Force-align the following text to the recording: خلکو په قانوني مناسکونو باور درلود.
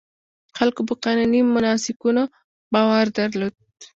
خلکو 0.57 0.81
په 0.87 0.93
قانوني 1.03 1.41
مناسکونو 1.55 2.23
باور 2.73 3.05
درلود. 3.17 3.55